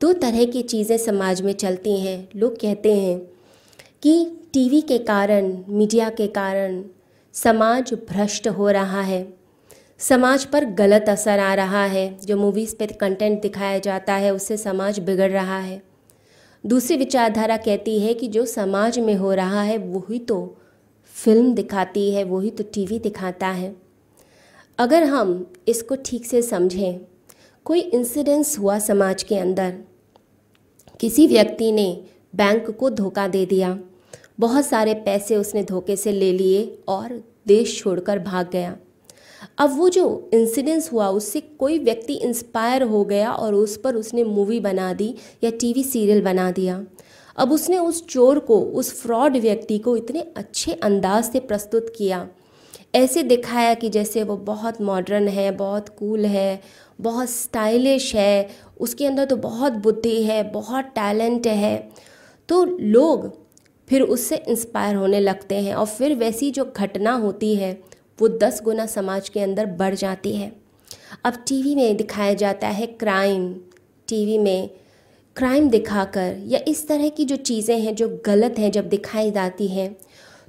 दो 0.00 0.12
तरह 0.12 0.44
की 0.44 0.62
चीज़ें 0.62 0.98
समाज 0.98 1.42
में 1.42 1.52
चलती 1.52 2.00
हैं। 2.00 2.28
लोग 2.36 2.54
कहते 2.54 2.94
हैं 2.94 3.18
कि 4.02 4.38
टीवी 4.52 4.80
के 4.80 4.98
कारण, 4.98 5.56
मीडिया 5.68 6.08
के 6.10 6.26
कारण 6.26 6.82
समाज 7.32 7.92
भ्रष्ट 7.94 8.48
हो 8.48 8.70
रहा 8.70 9.00
है। 9.00 9.34
समाज 9.98 10.44
पर 10.44 10.64
गलत 10.64 11.08
असर 11.08 11.38
आ 11.38 11.54
रहा 11.54 11.84
है। 11.84 12.18
जो 12.18 12.36
मूवीज़ 12.36 12.76
पे 12.76 12.86
कंटेंट 12.86 13.42
दिखाया 13.42 13.78
जाता 13.78 14.14
है, 14.14 14.34
उससे 14.34 14.56
समाज 14.56 14.98
बिगड़ 14.98 15.30
रहा 15.30 15.58
है। 15.58 15.82
दूसरी 16.66 16.96
विचारधारा 16.96 17.56
कहती 17.56 18.00
है 18.00 18.14
कि 18.14 18.28
जो 18.28 18.46
समाज 18.46 18.98
में 18.98 19.14
हो 19.14 19.34
रहा 19.34 19.62
है, 19.62 19.78
वही 19.78 20.18
तो 20.18 20.56
फ़िल्म 21.04 21.54
दिखाती 21.54 22.10
है, 22.12 22.24
वही 22.24 22.50
तो 22.50 22.64
टीवी 22.64 22.98
दिखाता 22.98 23.46
है। 23.46 23.74
अगर 24.78 25.04
हम 25.04 25.52
इसको 25.68 25.96
ठीक 26.04 26.26
से 26.26 26.42
समझें, 26.42 27.00
कोई 27.64 27.80
इंसिडेंस 27.80 28.58
हुआ 28.58 28.78
समाज 28.78 29.22
के 29.22 29.38
अंदर 29.38 29.78
किसी 31.00 31.26
व्यक्ति 31.26 31.72
ने 31.72 32.04
बैंक 32.36 32.70
को 32.70 32.90
धोखा 32.90 33.28
दे 33.28 33.46
दिया। 33.46 33.78
बहुत 34.40 34.66
सारे 34.66 34.94
पैसे 34.94 35.36
उसने 35.36 35.62
धोखे 35.62 35.96
से 35.96 36.12
ले 36.12 36.32
लिए 36.32 36.78
और 36.88 37.24
देश 37.46 37.78
छोड़कर 37.78 38.18
भाग 38.18 38.50
गया। 38.50 38.76
अब 39.58 39.78
वो 39.78 39.88
जो 39.88 40.30
इंसिडेंस 40.34 40.92
हुआ, 40.92 41.08
उससे 41.08 41.40
कोई 41.40 41.78
व्यक्ति 41.78 42.14
इंस्पायर 42.14 42.82
हो 42.82 43.04
गया 43.04 43.32
और 43.32 43.54
उस 43.54 43.76
पर 43.76 43.94
उसने 43.94 44.24
मूवी 44.24 44.60
बना 44.60 44.92
दी 44.92 45.14
या 45.44 45.50
टीवी 45.50 45.84
सीरियल 45.84 46.22
बना 46.22 46.50
दिया। 46.50 46.84
अब 47.36 47.52
उसने 47.52 47.78
उस 47.78 48.06
चोर 48.06 48.38
को, 48.38 48.60
उस 48.60 49.02
फ्रॉड 49.02 49.36
व्यक्ति 49.36 49.78
को 49.78 49.96
इतने 49.96 50.20
अच्छे 50.36 50.72
अंदाज 50.72 51.24
से 51.24 51.40
प्रस्तुत 51.40 51.92
किया। 51.96 52.28
ऐसे 52.94 53.22
दिखाया 53.22 53.74
कि 53.74 53.88
जैसे 53.88 54.22
वो 54.22 54.36
बहुत 54.36 54.80
मॉडर्न 54.80 55.28
है, 55.28 55.50
बहुत 55.50 55.88
कूल 55.88 56.26
है, 56.26 56.60
बहुत 57.00 57.30
स्टाइलिश 57.30 58.14
है 58.14 58.48
उसके 58.80 59.06
अंदर 59.06 59.24
तो 59.24 59.36
बहुत 59.36 59.72
बुद्धि 59.72 60.22
है, 60.22 60.42
बहुत 60.52 60.84
टैलेंट 60.94 61.46
है। 61.46 61.90
तो 62.48 62.64
लोग 62.64 63.30
फिर 63.88 64.02
उससे 64.02 64.36
इंस्पायर 64.38 64.96
होने 64.96 65.20
लगते 65.20 65.54
हैं 65.54 65.74
और 65.74 65.86
फिर 65.86 66.14
वैसी 66.14 66.50
जो 66.50 66.64
घटना 66.76 67.12
होती 67.12 67.54
है, 67.54 67.72
वो 68.18 68.28
दस 68.28 68.60
गुना 68.64 68.86
समाज 68.86 69.28
के 69.28 69.40
अंदर 69.40 69.66
बढ़ 69.66 69.94
जाती 69.94 70.36
है। 70.36 70.52
अब 71.24 71.44
टीवी 71.48 71.74
में 71.74 71.96
दिखाया 71.96 72.34
जाता 72.34 72.68
है 72.68 72.86
क्राइम। 72.86 73.52
टीवी 74.08 74.38
में 74.38 74.70
क्राइम 75.36 75.68
दिखाकर 75.70 76.36
या 76.46 76.60
इस 76.68 76.86
तरह 76.88 77.08
की 77.08 77.24
जो 77.24 77.36
चीज़ें 77.36 77.78
हैं, 77.78 77.94
जो 77.94 78.08
गलत 78.26 78.58
हैं 78.58 78.70
जब 78.70 78.88
दिखाई 78.88 79.30
जाती 79.30 79.68
हैं 79.68 79.96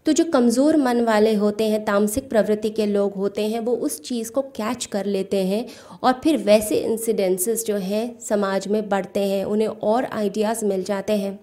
तो 0.06 0.12
जो 0.12 0.24
कमज़ोर 0.26 0.78
मन 0.78 1.02
वाले 1.02 1.34
होते 1.34 1.68
हैं, 1.70 1.86
तामसिक 1.86 2.30
प्रवृत्ति 2.30 2.70
के 2.70 2.86
लोग 2.86 3.14
होते 3.14 3.48
हैं, 3.48 3.60
वो 3.60 3.76
उस 3.76 4.02
चीज़ 4.02 4.32
को 4.32 4.42
कैच 4.42 4.86
कर 4.86 5.06
लेते 5.06 5.44
हैं 5.46 5.66
और 6.04 6.14
फिर 6.24 6.38
वैसे 6.38 6.76
इंसिडेंसेस 6.76 7.66
जो 7.66 7.76
हैं, 7.76 8.20
समाज 8.20 8.68
में 8.68 8.90
बढ़ते 8.90 9.20
हैं, 9.20 9.44
उन्हें 9.46 9.68
और 9.68 10.06
आइडियाज़ 10.06 10.66
मिल 10.66 10.84
जाते 10.84 11.14
हैं। 11.14 11.40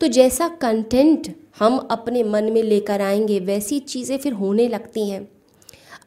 तो 0.00 0.06
जैसा 0.06 0.48
कंटेंट 0.48 1.34
हम 1.58 1.76
अपने 1.90 2.22
मन 2.22 2.44
में 2.44 2.62
लेकर 2.62 3.02
आएँगे, 3.02 3.40
वैसी 3.40 3.78
चीज़ें 3.78 4.18
फिर 4.18 4.32
होने 4.32 4.68
लगती 4.68 5.08
हैं। 5.10 5.28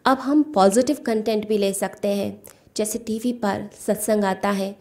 अब 0.06 0.18
हम 0.18 0.44
पॉजिटिव 0.44 0.98
कंटेंट 1.06 1.48
भी 1.48 1.58
ले 1.58 1.74
सकते 1.74 2.08
हैं, 2.08 2.42
जैसे 2.78 3.00
टीवी 3.00 3.34
पर 3.34 3.70
सत्संग 3.88 4.24
आता 4.24 4.50
है 4.50 4.76